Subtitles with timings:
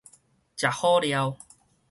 [0.57, 1.37] 食好料